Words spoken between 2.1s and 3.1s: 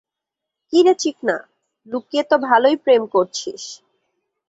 তো ভালোই প্রেম